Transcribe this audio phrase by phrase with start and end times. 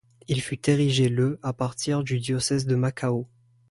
[0.27, 3.27] Il fut érigé le à partir du diocèse de Macao.